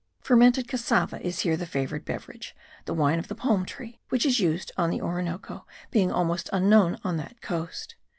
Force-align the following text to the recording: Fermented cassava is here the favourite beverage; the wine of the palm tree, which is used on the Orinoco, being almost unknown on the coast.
Fermented 0.19 0.67
cassava 0.67 1.21
is 1.21 1.41
here 1.41 1.55
the 1.55 1.67
favourite 1.67 2.05
beverage; 2.05 2.55
the 2.85 2.93
wine 2.95 3.19
of 3.19 3.27
the 3.27 3.35
palm 3.35 3.67
tree, 3.67 3.99
which 4.09 4.25
is 4.25 4.39
used 4.39 4.71
on 4.75 4.89
the 4.89 4.99
Orinoco, 4.99 5.67
being 5.91 6.11
almost 6.11 6.49
unknown 6.51 6.97
on 7.03 7.17
the 7.17 7.29
coast. 7.41 7.93